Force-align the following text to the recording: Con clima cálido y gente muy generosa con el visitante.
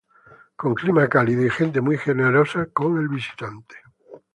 Con 0.59 0.73
clima 0.73 1.07
cálido 1.07 1.45
y 1.45 1.51
gente 1.51 1.79
muy 1.79 1.95
generosa 1.95 2.65
con 2.73 2.97
el 2.97 3.07
visitante. 3.07 3.75